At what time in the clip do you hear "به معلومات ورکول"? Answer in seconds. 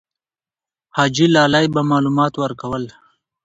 1.73-2.83